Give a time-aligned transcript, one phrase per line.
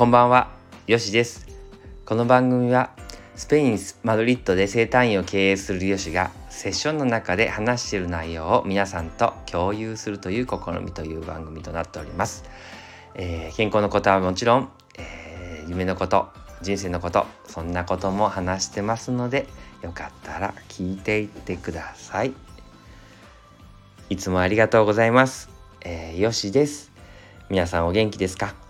[0.00, 0.48] こんばんは、
[0.86, 1.46] よしです。
[2.06, 2.88] この番組は
[3.36, 12.44] スペイン・マドリッドで生誕院を経営するよしがセッションの中で話している内容を皆さんと共有するという試みという番組となっております。
[13.14, 16.30] えー健康のことはもちろん、えー夢のこと、
[16.62, 19.48] 人生のこと、そんなことも話してますので、
[19.82, 22.32] よかったら聞いていってください。
[24.08, 25.50] いつもありがとうございます。
[25.82, 26.90] えーよしです。
[27.50, 28.69] 皆さんお元気ですか？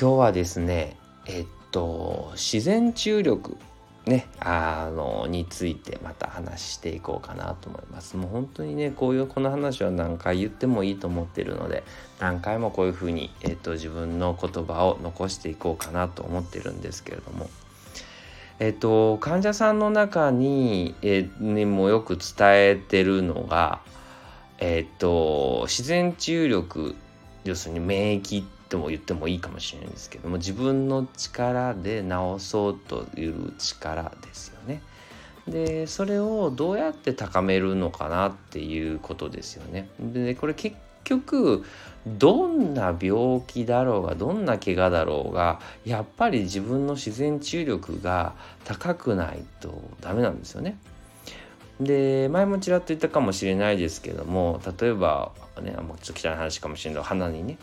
[0.00, 3.56] 今日はですねえっと自然注力
[4.06, 8.16] ねあのについてまた話していこうかなと思います。
[8.16, 11.82] もう本当にねこういうこの話は何回言ってもいいと思ってるので
[12.20, 17.50] 何回もこういうふうに、えっと、自分の言葉を残していこうかなと思ってるんですけれども。
[18.60, 23.80] えっと患者さんの中に、えね、もよく伝えてるのが
[24.58, 26.94] えっと自然注力
[27.42, 34.82] 要するに免疫とも言ってもいいかもしれないんですけども自分の力で治そうという力ですよね。
[35.46, 39.88] でそれをどうやって高めるのかなっていうことですよね。
[39.98, 41.64] でこれ結局
[42.06, 50.78] どんな病気だろうがどんな怪我だろうがやっぱり自分の自然注力が高くないとダメなんですよね。
[51.80, 57.56] で前もちらっと言ったかもしれないですけども例えばねもうちょっと汚い話かもしれないけど鼻にね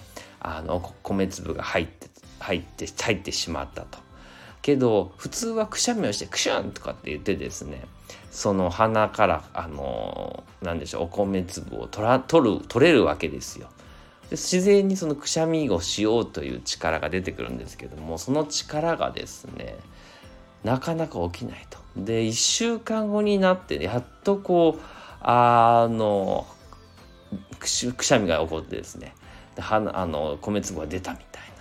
[0.47, 2.07] あの米粒が入って
[2.39, 3.97] 入って入ってしまったと。
[4.61, 7.85] けど普通はくしゃみをしてクシュンとかって言ってですね
[8.31, 13.69] その鼻からあのなんでしょうお米粒を取ら取る取れるわけですよ。
[14.29, 19.75] で自然にそのくしゃみをしようという力が出てくるんですけどもその力がですね
[20.63, 21.77] なかなか起きないと。
[21.95, 24.83] で1週間後になってやっとこう
[25.21, 26.47] あの
[27.59, 29.13] くしゃみが起こってですね
[29.55, 31.54] であの米粒が出たみたいな。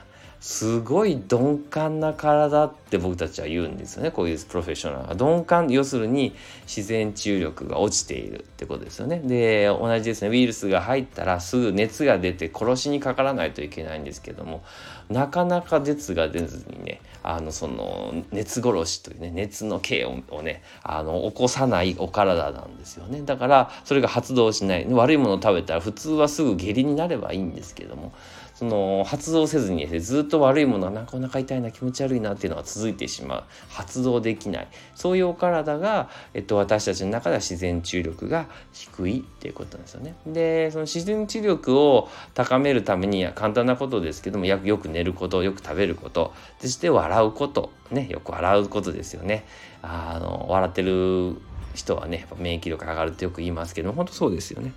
[0.44, 4.10] すごい鈍感な体って僕たちは言うんですよね。
[4.10, 5.14] こういうプロフェッショナルが。
[5.14, 6.34] 鈍感要するに
[6.66, 9.20] 自然注力が落ちているってことですよね。
[9.20, 10.28] で同じですね。
[10.28, 14.62] ウイルスが入ったらすぐ熱が出て殺しにかからないといけないんですけども
[15.08, 23.22] なかなか熱が出ずにねあのその熱殺しというね熱の刑ををねあの起こさないお体なんですよね。
[23.22, 24.86] だからそれが発動しない。
[24.90, 28.12] 悪いものを食べたら普通はすぐ下痢になればいいんですけども
[28.54, 40.14] その発動せずにねずっとと悪いものはなんかお腹痛いな気持ち悪いなっていうのが続いてしまう発動できないそういうお体が、えっと、私たちの中では自然注力が低いっていうことなんですよね。
[40.26, 49.46] でその自然注力を高めるためには簡単なことですけどもよく寝ることよく食べることそして笑うことねよく笑うことですよね。
[49.82, 51.36] あの笑ってる
[51.74, 54.72] 人はねやっぱ免疫力上がるってよく言いますけども本当そうですよね。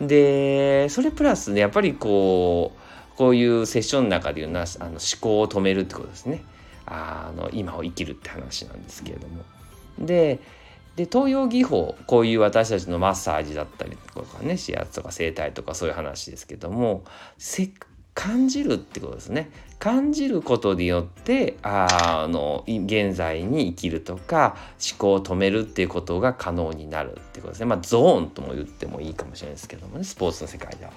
[0.00, 2.83] でそれプラスねやっぱりこう
[3.16, 6.42] こういうセッションの中で言うのはあの思考を止めるってことですね。
[6.86, 9.44] あの今を生きるって話なんですけれども。
[9.98, 10.40] で
[10.96, 17.04] で東洋技法こういう私たちのマッサージだったりとかね指圧とか整体とかそういう話ですけども
[17.36, 17.72] せ
[18.14, 30.92] 感じるってことですね感じることによってあの現在に生きるとか思考を止めるっていうことが可能になるってことですねまあゾーンとも言ってもいいかもしれないですけどもねスポーツの世界では。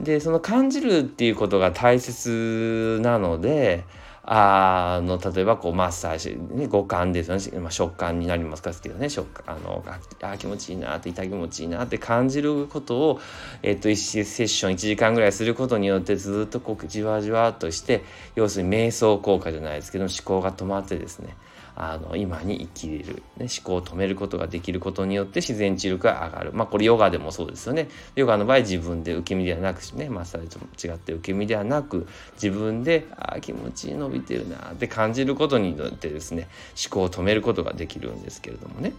[0.00, 3.84] でその感じるっていうことが大切なので
[4.22, 9.82] あの例えばこうマッサージ、ね、五感ですよね、まあ、食感になりますかけどね食あの
[10.22, 13.20] あ気持ちいいなって痛気持ちいいなって感じることを、
[13.62, 18.04] えっと、1セッション1時間ぐらいすることによってずっとこうじわじわっとして
[18.36, 21.36] 要するに瞑想効果じゃないですけど思考が止まってですね
[21.82, 26.52] あの今に生きれる、ね、思考を止めることができることによって自然治力が上がる。
[26.52, 27.88] まあこれヨガでもそうですよね。
[28.16, 38.92] ヨガの場合自分で受け身ではなくねマッサージと違って受け身ではなく自分であ気持ちいい伸びてるなって感じることによってですね思考を止めることができるんですけれどもね。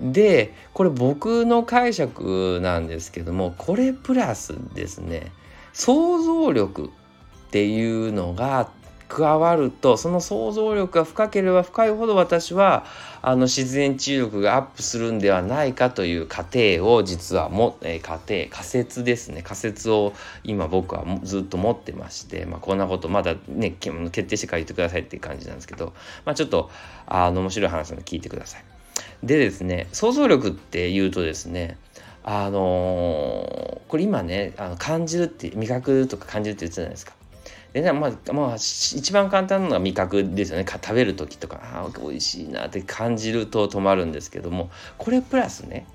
[0.00, 5.30] でこれ僕の解釈なんですけどもこれプラスですね
[5.72, 8.70] 想像力っていうのが
[9.10, 12.86] 加わるとその想像力が深ければ深いほど私は
[13.20, 20.14] あの自然治癒力がアップするんではないかという過程を実はも、えー、過程仮説ですね仮説を
[20.44, 25.92] 今僕はずっと持ってまして、まあ、こんなことまだね決定してから言ってくださいっていう感じなんですけど、
[26.24, 26.70] まあ、ちょっと
[27.06, 28.64] あの面白い話なの聞いてください。
[29.24, 31.76] でですね想像力っていうとですね
[32.22, 37.19] あのー、これ今ねあの感じるって味覚とか感じるって言ってたじゃないですか。
[37.72, 40.66] でまあ、まあ、一番簡単なのは味覚ですよね。
[40.66, 45.86] 食べる時とかあ美味しいなって感じると止まるんですけどもこれプラスね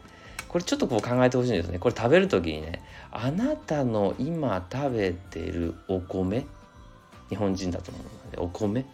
[0.48, 1.80] これちょっとこう考えてほしいんですね。
[1.80, 2.82] これ食べる時にね
[3.12, 6.46] あなたの今食べてるお米
[7.30, 8.86] 日本人だと思うのでお米。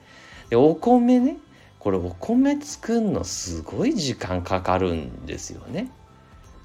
[0.50, 1.38] でお米ね
[1.78, 5.92] これお米作るのすごい時間かかるんですよね。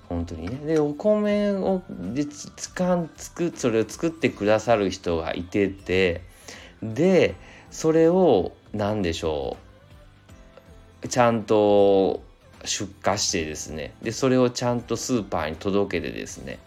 [0.09, 0.57] 本当にね。
[0.67, 6.23] でお米をでつかんつくそれを作ってくださる人がいてて
[6.83, 7.35] で
[7.71, 9.57] それを何でしょ
[11.03, 11.09] う。
[11.09, 12.23] ちゃんと
[12.65, 13.95] 出荷してですね。
[14.03, 16.59] でそれをちゃんとスーパーに届けてですね。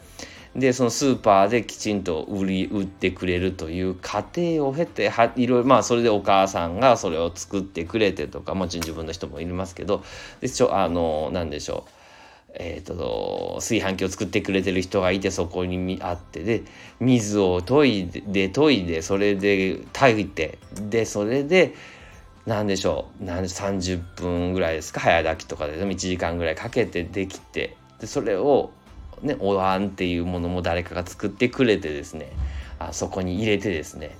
[0.55, 10.03] でそのスーパーできちんと売り売ってくれるという過程を経てはいろいろまあそれでお母さんがそれを作ってくれてとかもちろん自分の人もいますけど。
[10.41, 11.98] でちょあの何でしょう。
[12.55, 16.63] えーと、炊飯器を作ってくれてる人がいてそこにあってで
[16.99, 21.75] 水を研いで研いでそれで炊いてでそれで
[22.45, 28.71] 何でしょう30分ぐらいですか早炊きとかででも1時間ぐらいかけてできてでそれを
[29.21, 32.31] ね、お椀っていうものも誰かが作ってくれてですね
[32.79, 34.17] あそこに入れてですね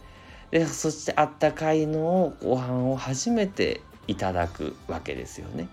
[0.52, 5.68] でそしてあったかいのをご飯を初めていただくわけですよね。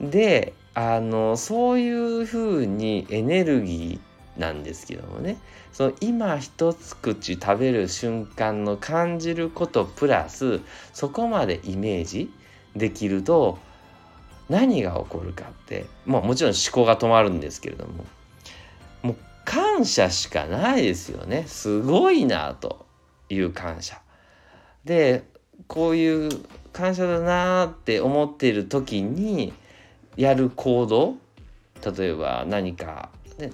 [0.00, 5.36] であのそういうふうにエネルギーなんですけどもね。
[5.72, 10.60] その今一口食べる瞬間の感じることプラス
[10.92, 12.32] そこまでイメージ
[12.76, 13.58] できると
[14.48, 18.04] 何が起こるかって、まあ、もちろん思考が止まるんですけれども。
[19.02, 21.42] もう感謝しかないですよね。
[21.48, 22.86] すごいなと
[23.28, 24.00] いう感謝。
[24.84, 25.24] で
[25.66, 26.30] こういう
[26.72, 29.52] 感謝だなって思っている時に
[30.18, 31.14] やる行動？
[31.96, 33.52] 例えば何か、ね、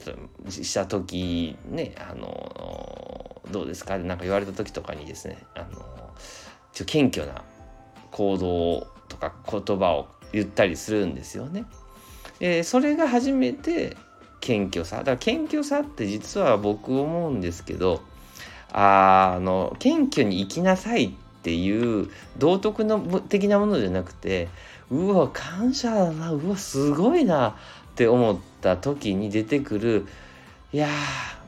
[0.49, 3.99] した時ねあのどうですか？
[3.99, 6.11] 何か言われた時とかにですねあの
[6.73, 7.45] ちょ謙虚な
[8.11, 11.67] 行動とか言葉を言ったりするんですよね。
[12.41, 13.97] えそれが初めて
[14.41, 14.97] 謙虚さ。
[14.99, 18.01] だから謙虚さって実は僕思うんですけど
[18.73, 21.13] あの謙虚に生きなさいっ
[21.45, 22.09] ていう
[22.39, 24.49] 道徳の的なものじゃなくて
[24.91, 27.55] うわ感謝だなうわすごいなっ
[27.95, 30.07] て思った時に出てくる
[30.73, 30.89] いや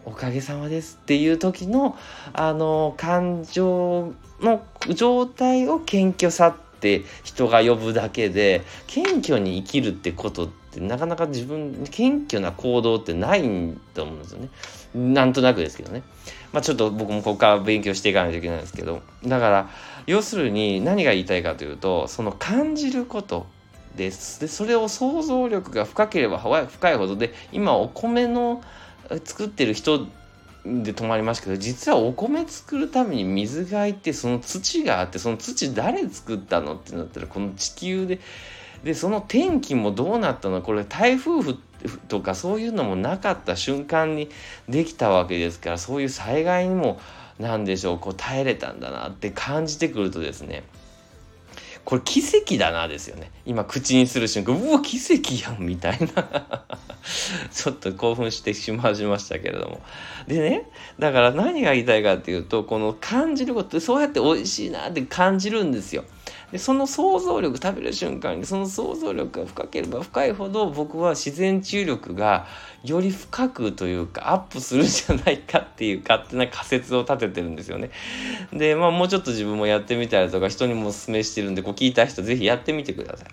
[0.04, 1.96] おかげさまですっていう時の
[2.32, 4.64] あの感情の
[4.94, 13.42] 状態を謙虚さって人が呼ぶだけで謙虚に生きるってことってなかなか自分謙虚な行動ってない
[13.94, 14.49] と思うんですよね。
[14.94, 16.02] なんとなくですけどね。
[16.56, 19.68] まあちょっと僕もここから勉強していかないといけないんですけどだから
[20.06, 23.46] 要するに何が言いたいかというとその感じること
[23.94, 24.40] です。
[24.40, 28.62] でそれを想像力が深ければ深いほどで今お米の
[29.24, 30.06] 作ってる人
[30.64, 38.18] で止まりましたけど実はお米作るために水がいてその土があってその土誰作ったのってなったらこの地球で
[38.86, 41.56] でその天気もどうなったのこれ台風
[42.06, 44.30] とかそういうのもなかった瞬間に
[44.68, 47.00] できたわけですからそういう災害にも
[47.40, 50.62] 何でしょうこう耐えれたんだなって感じてくるとですね
[51.84, 53.30] これ奇跡だなですよね。
[53.44, 56.56] 今口にする瞬間うわ奇跡やんみたいな。
[57.52, 59.80] ちょっと興奮してしまいましたけれども。
[60.26, 60.68] でね
[60.98, 66.04] だから何が言いたいかっていうとこの感じることそうやって美味しいなって感じるんですよ。
[66.52, 72.46] でその想像力食べる瞬間にその想像力が深ければ深いほど僕は自然治癒力が
[72.84, 77.90] より深くというかアップするんじゃないかっていう勝手な仮説を立ててるんですよね。
[78.52, 83.25] でまあもうちょっと自分もやってみたりとか人にもお勧めしてるんでこう聞いた人是非やってみてくださ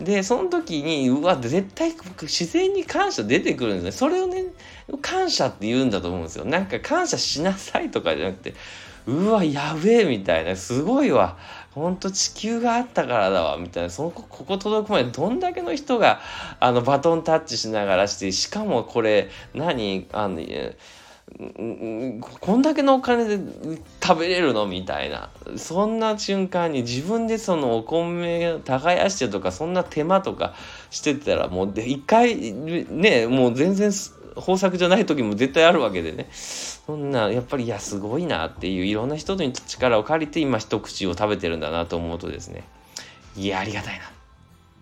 [0.00, 0.04] い。
[0.04, 1.92] でその時にうわ絶対
[2.22, 3.92] 自然に感謝出てくるんですね。
[3.92, 4.44] それをね
[5.00, 6.44] 感謝って言うんだと思うんですよ。
[6.44, 8.54] なんか感謝しなさいとかじゃなくて
[9.06, 11.38] うわやべえみたいなすごいわ
[11.78, 13.90] ほんと地球があったからだわみたいな。
[13.90, 16.20] そのここ届くまでどんだけの人が
[16.60, 20.40] あのバトンタッチしながらしてしかもこれ何あの
[22.40, 23.38] こんだけのお金で
[24.02, 24.66] 食べれるの？
[24.66, 25.30] みたいな。
[25.56, 30.54] そんな瞬間に自分でそのお米耕してとかそんな手間とか
[30.90, 33.92] してたらもう一回ねもう全然
[34.38, 36.28] 豊作じゃない時も絶対あるわけでね。
[36.32, 42.64] そんなやっぱりいやすごいなっていういろんな人の力を借りて今一口を食べてるんだなと思うとですね。
[43.36, 44.08] いやありがたいなっ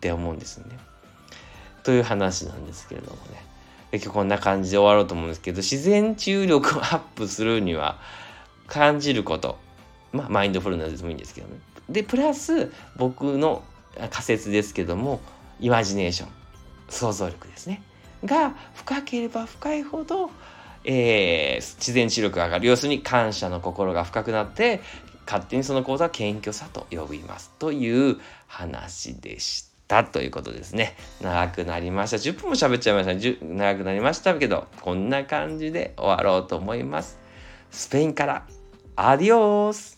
[0.00, 0.78] て思うんですよね。
[1.82, 3.44] という話なんですけれどもね。
[3.92, 7.98] 今日こんな感じで終わろうと思うんですけど自然治癒力をアップするには
[8.66, 9.58] 感じること。
[10.12, 11.58] まあマインドフルネスでもいいんですけどね。
[11.88, 13.62] でプラス僕の
[14.10, 15.20] 仮説ですけども
[15.60, 16.28] イマジネーション。
[16.88, 17.82] 想像力ですね。
[18.26, 20.30] が深ければ深いほど、
[20.84, 24.80] えー、自然知力が上がる要するに感謝の心が深くなって
[25.26, 30.04] 勝手にその講座は謙虚さと呼びますという話でした。
[30.04, 30.96] ということですね。
[31.20, 32.16] 長くなりました。
[32.16, 33.54] 10分も喋っちゃいましたね。
[33.54, 37.18] 長くなりましたけど、こんな感じで終わろうと思います。
[37.70, 38.46] スペインから、
[38.96, 39.95] アディオース